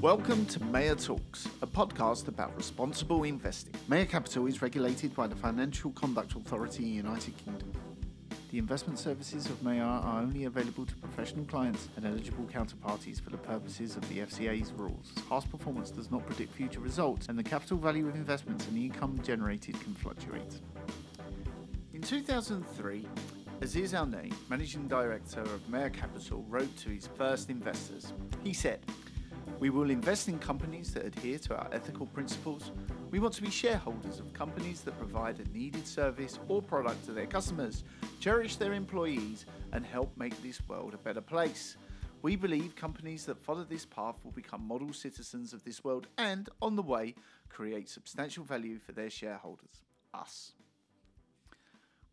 [0.00, 3.74] Welcome to Mayar Talks, a podcast about responsible investing.
[3.88, 7.72] Mayar Capital is regulated by the Financial Conduct Authority in the United Kingdom.
[8.52, 13.30] The investment services of Mayar are only available to professional clients and eligible counterparties for
[13.30, 15.10] the purposes of the FCA's rules.
[15.28, 18.84] Past performance does not predict future results, and the capital value of investments and the
[18.84, 20.60] income generated can fluctuate.
[21.92, 23.04] In 2003,
[23.60, 28.12] Aziz Al Naim, managing director of Mayar Capital, wrote to his first investors.
[28.44, 28.78] He said,
[29.60, 32.70] We will invest in companies that adhere to our ethical principles.
[33.10, 37.12] We want to be shareholders of companies that provide a needed service or product to
[37.12, 37.82] their customers,
[38.20, 41.76] cherish their employees, and help make this world a better place.
[42.22, 46.48] We believe companies that follow this path will become model citizens of this world and,
[46.62, 47.16] on the way,
[47.48, 49.82] create substantial value for their shareholders,
[50.14, 50.52] us.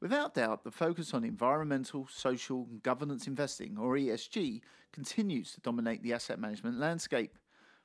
[0.06, 4.62] Without doubt, the focus on environmental, social, and governance investing, or ESG,
[4.94, 7.40] continues to dominate the asset management landscape.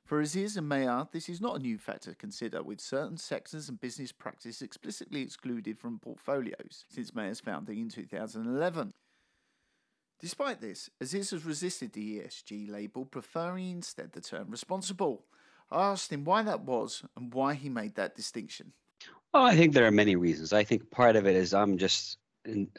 [0.05, 3.69] For Aziz and Mayar, this is not a new factor to consider, with certain sectors
[3.69, 8.93] and business practice explicitly excluded from portfolios since Mayar's founding in 2011.
[10.19, 15.25] Despite this, Aziz has resisted the ESG label, preferring instead the term responsible.
[15.71, 18.73] I asked him why that was and why he made that distinction.
[19.33, 20.53] Well, I think there are many reasons.
[20.53, 22.17] I think part of it is I'm just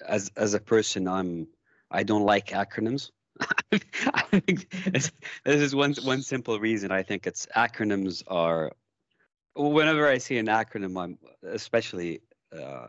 [0.06, 1.46] as as a person I'm
[1.90, 3.10] I don't like acronyms.
[3.72, 5.10] I think this
[5.44, 6.90] is one one simple reason.
[6.92, 8.72] I think it's acronyms are.
[9.56, 12.22] Whenever I see an acronym, I'm especially
[12.56, 12.88] uh,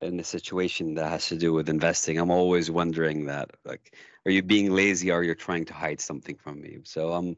[0.00, 2.18] in a situation that has to do with investing.
[2.18, 3.94] I'm always wondering that like,
[4.26, 6.78] are you being lazy or you're trying to hide something from me?
[6.84, 7.36] So um,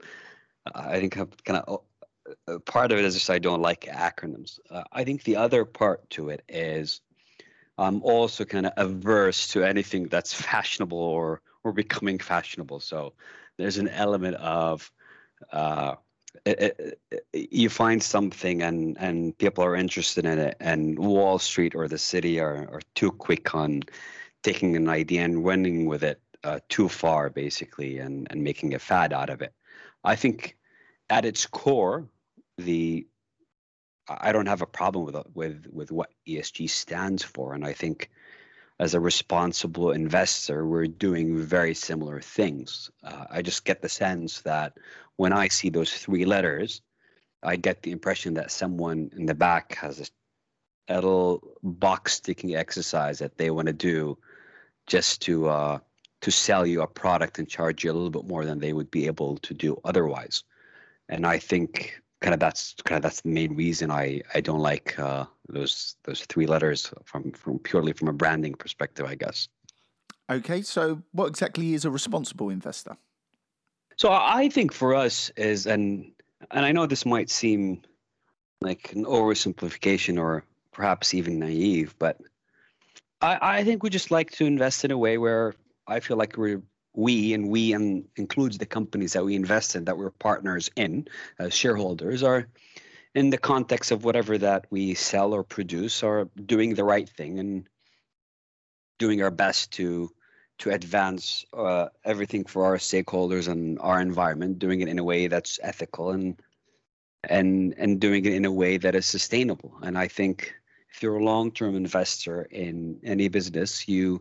[0.74, 1.82] I think I'm kind of
[2.64, 4.58] part of it is just I don't like acronyms.
[4.70, 7.00] Uh, I think the other part to it is
[7.78, 12.80] I'm also kind of averse to anything that's fashionable or or becoming fashionable.
[12.80, 13.14] So
[13.56, 14.90] there's an element of
[15.52, 15.96] uh,
[16.44, 21.74] it, it, you find something and and people are interested in it, and Wall Street
[21.74, 23.82] or the city are are too quick on
[24.42, 28.78] taking an idea and running with it uh, too far, basically, and and making a
[28.78, 29.52] fad out of it.
[30.04, 30.56] I think
[31.10, 32.08] at its core,
[32.58, 33.06] the
[34.08, 38.10] I don't have a problem with with with what ESG stands for, and I think
[38.80, 42.90] as a responsible investor, we're doing very similar things.
[43.02, 44.78] Uh, I just get the sense that
[45.16, 46.80] when I see those three letters,
[47.42, 52.54] I get the impression that someone in the back has a, a little box ticking
[52.54, 54.16] exercise that they want to do
[54.86, 55.78] just to uh,
[56.20, 58.90] to sell you a product and charge you a little bit more than they would
[58.90, 60.44] be able to do otherwise.
[61.08, 64.60] And I think kind of that's kind of that's the main reason I I don't
[64.60, 69.48] like uh, those those three letters from from purely from a branding perspective, I guess.
[70.30, 72.96] Okay, so what exactly is a responsible investor?
[73.96, 76.12] So I think for us is and
[76.50, 77.82] and I know this might seem
[78.60, 82.20] like an oversimplification or perhaps even naive, but
[83.20, 85.54] I, I think we just like to invest in a way where
[85.86, 86.62] I feel like we're
[86.98, 91.06] we and we and includes the companies that we invest in that we're partners in
[91.38, 92.48] as shareholders are
[93.14, 97.38] in the context of whatever that we sell or produce are doing the right thing
[97.38, 97.68] and
[98.98, 100.10] doing our best to
[100.58, 105.28] to advance uh, everything for our stakeholders and our environment doing it in a way
[105.28, 106.42] that's ethical and
[107.22, 109.72] and and doing it in a way that is sustainable.
[109.82, 110.52] And i think
[110.92, 114.20] if you're a long-term investor in any business you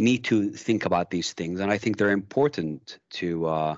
[0.00, 3.74] need to think about these things, and I think they're important to uh,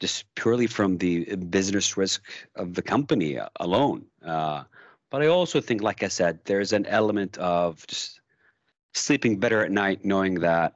[0.00, 2.22] just purely from the business risk
[2.54, 4.04] of the company alone.
[4.24, 4.64] Uh,
[5.10, 8.20] but I also think, like I said, there's an element of just
[8.94, 10.74] sleeping better at night, knowing that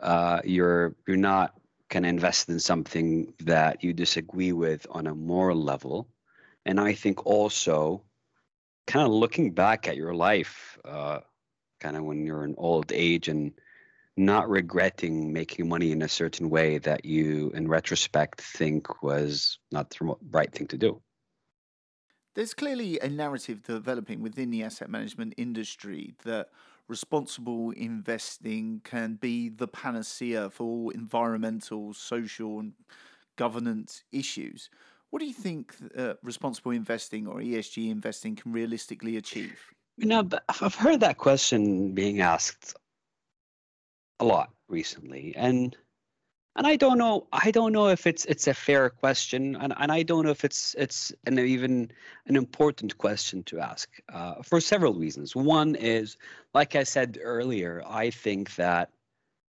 [0.00, 1.54] uh, you're you're not
[1.88, 6.08] going to invest in something that you disagree with on a moral level.
[6.64, 8.02] And I think also,
[8.86, 11.20] kind of looking back at your life, uh,
[11.80, 13.52] kind of when you're in old age and
[14.20, 19.90] not regretting making money in a certain way that you, in retrospect, think was not
[19.90, 21.00] the right thing to do.
[22.34, 26.50] There's clearly a narrative developing within the asset management industry that
[26.86, 32.74] responsible investing can be the panacea for all environmental, social, and
[33.36, 34.70] governance issues.
[35.08, 39.58] What do you think uh, responsible investing or ESG investing can realistically achieve?
[39.96, 40.28] You know,
[40.60, 42.74] I've heard that question being asked
[44.20, 45.76] a lot recently, and
[46.56, 49.90] and I don't know I don't know if it's it's a fair question, and, and
[49.90, 51.90] I don't know if it's it's an even
[52.26, 55.34] an important question to ask uh, for several reasons.
[55.34, 56.16] One is,
[56.54, 58.90] like I said earlier, I think that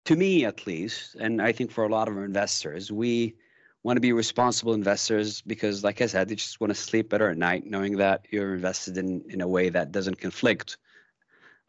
[0.04, 3.36] to me at least, and I think for a lot of our investors, we
[3.82, 7.30] want to be responsible investors because, like I said, they just want to sleep better
[7.30, 10.76] at night, knowing that you're invested in in a way that doesn't conflict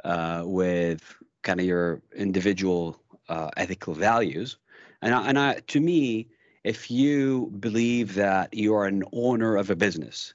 [0.03, 1.01] uh, with
[1.43, 4.57] kind of your individual uh, ethical values.
[5.01, 6.27] And I, and I, to me,
[6.63, 10.33] if you believe that you are an owner of a business,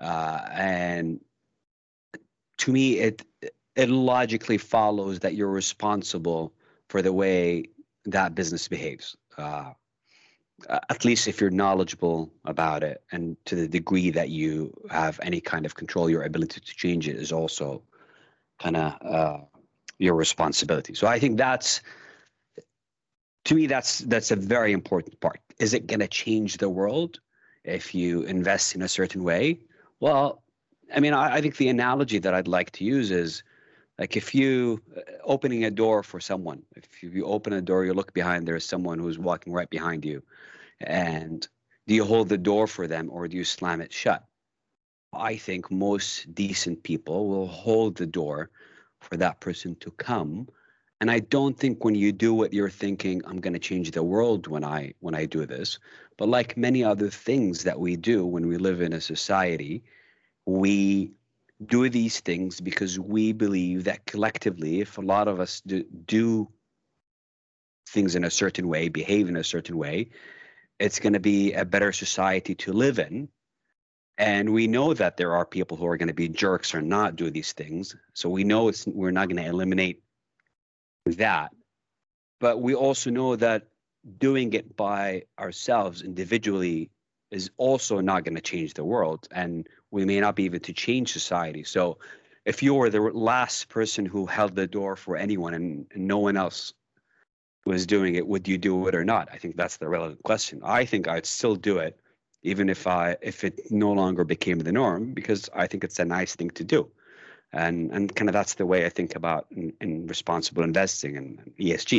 [0.00, 1.20] uh, and
[2.58, 3.22] to me, it
[3.76, 6.52] it logically follows that you're responsible
[6.88, 7.66] for the way
[8.06, 9.16] that business behaves.
[9.36, 9.72] Uh,
[10.88, 15.40] at least if you're knowledgeable about it, and to the degree that you have any
[15.40, 17.82] kind of control, your ability to change it is also
[18.58, 19.38] kind of uh,
[19.98, 20.94] your responsibility.
[20.94, 21.80] So I think that's
[23.46, 25.40] to me that's that's a very important part.
[25.58, 27.20] Is it going to change the world
[27.64, 29.60] if you invest in a certain way?
[30.00, 30.42] Well,
[30.94, 33.42] I mean, I, I think the analogy that I'd like to use is
[33.98, 37.94] like if you uh, opening a door for someone if you open a door you
[37.94, 40.22] look behind there's someone who's walking right behind you
[40.80, 41.48] and
[41.86, 44.24] do you hold the door for them or do you slam it shut
[45.12, 48.50] i think most decent people will hold the door
[49.00, 50.48] for that person to come
[51.00, 54.02] and i don't think when you do what you're thinking i'm going to change the
[54.02, 55.78] world when i when i do this
[56.16, 59.82] but like many other things that we do when we live in a society
[60.46, 61.12] we
[61.64, 66.48] do these things because we believe that collectively, if a lot of us do, do
[67.88, 70.10] things in a certain way, behave in a certain way,
[70.78, 73.28] it's going to be a better society to live in.
[74.18, 77.16] And we know that there are people who are going to be jerks or not
[77.16, 77.94] do these things.
[78.14, 80.02] So we know it's we're not going to eliminate
[81.04, 81.52] that.
[82.40, 83.68] But we also know that
[84.18, 86.90] doing it by ourselves individually
[87.30, 90.72] is also not going to change the world and we may not be able to
[90.72, 91.98] change society so
[92.44, 96.18] if you were the last person who held the door for anyone and, and no
[96.18, 96.72] one else
[97.64, 100.60] was doing it would you do it or not i think that's the relevant question
[100.62, 101.98] i think i'd still do it
[102.52, 106.04] even if i if it no longer became the norm because i think it's a
[106.04, 106.80] nice thing to do
[107.52, 111.28] and and kind of that's the way i think about in, in responsible investing and
[111.60, 111.92] esg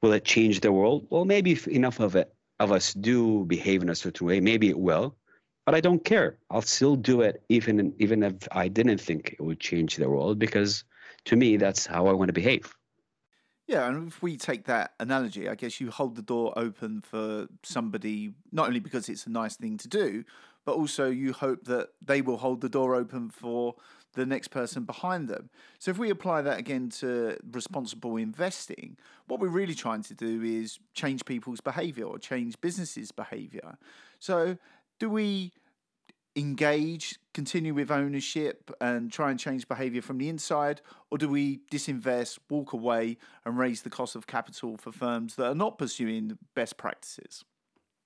[0.00, 3.82] will it change the world well maybe if enough of it of us do behave
[3.82, 5.16] in a certain way, maybe it will,
[5.66, 6.38] but I don't care.
[6.50, 10.38] I'll still do it even even if I didn't think it would change the world
[10.38, 10.84] because
[11.26, 12.74] to me that's how I want to behave.
[13.66, 17.48] Yeah, and if we take that analogy, I guess you hold the door open for
[17.62, 20.24] somebody not only because it's a nice thing to do,
[20.66, 23.74] but also you hope that they will hold the door open for
[24.12, 25.48] the next person behind them.
[25.78, 28.96] So if we apply that again to responsible investing,
[29.26, 33.76] what we're really trying to do is change people's behavior or change businesses' behavior.
[34.20, 34.58] So
[34.98, 35.52] do we
[36.36, 41.60] engage, continue with ownership and try and change behavior from the inside, or do we
[41.70, 46.36] disinvest, walk away, and raise the cost of capital for firms that are not pursuing
[46.54, 47.44] best practices?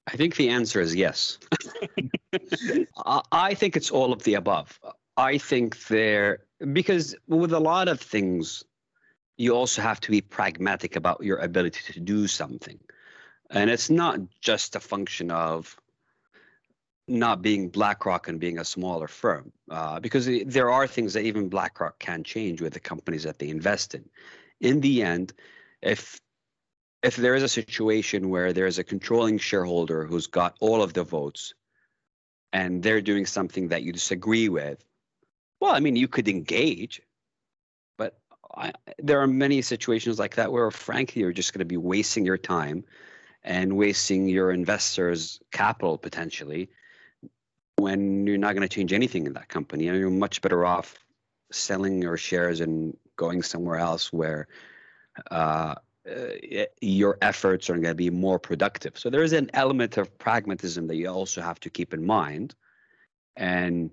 [0.06, 1.38] I think the answer is yes.
[3.32, 4.78] I think it's all of the above.
[5.16, 6.40] I think there
[6.72, 8.64] because with a lot of things,
[9.36, 12.78] you also have to be pragmatic about your ability to do something,
[13.50, 15.76] and it's not just a function of
[17.08, 21.49] not being BlackRock and being a smaller firm, uh, because there are things that even
[21.49, 24.08] BlackRock can change with the companies that they invest in.
[24.60, 25.32] In the end,
[25.82, 26.20] if
[27.02, 30.94] if there is a situation where there is a controlling shareholder who's got all of
[30.94, 31.55] the votes
[32.52, 34.84] and they're doing something that you disagree with
[35.60, 37.03] well, I mean, you could engage,
[37.96, 38.19] but
[38.55, 42.24] I, there are many situations like that where, frankly, you're just going to be wasting
[42.24, 42.84] your time
[43.43, 46.70] and wasting your investors' capital potentially
[47.79, 49.89] when you're not going to change anything in that company.
[49.89, 50.97] And you're much better off
[51.51, 54.49] selling your shares and going somewhere else where
[55.31, 55.75] uh,
[56.08, 58.99] uh, your efforts are going to be more productive.
[58.99, 62.55] So there is an element of pragmatism that you also have to keep in mind.
[63.37, 63.91] And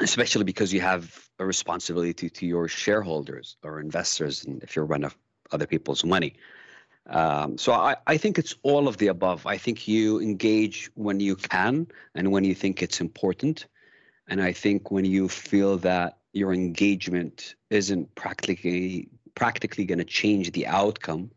[0.00, 5.10] especially because you have a responsibility to your shareholders or investors, and if you're running
[5.52, 6.34] other people's money.
[7.06, 9.46] Um, so I, I think it's all of the above.
[9.46, 13.66] I think you engage when you can and when you think it's important.
[14.28, 20.52] And I think when you feel that your engagement isn't practically practically going to change
[20.52, 21.30] the outcome,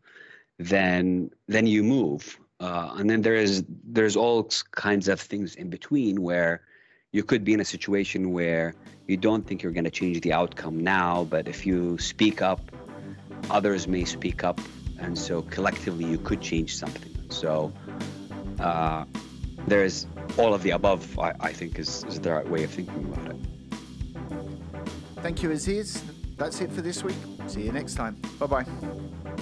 [0.58, 2.38] then then you move.
[2.60, 6.62] Uh, and then there is there's all kinds of things in between where
[7.12, 8.74] you could be in a situation where
[9.06, 12.60] you don't think you're going to change the outcome now, but if you speak up,
[13.50, 14.60] others may speak up,
[14.98, 17.14] and so collectively you could change something.
[17.30, 17.72] So
[18.60, 19.04] uh,
[19.66, 20.06] there's
[20.38, 21.18] all of the above.
[21.18, 23.36] I, I think is, is the right way of thinking about it.
[25.22, 26.02] Thank you, Aziz.
[26.36, 27.16] That's it for this week.
[27.46, 28.16] See you next time.
[28.38, 28.66] Bye bye.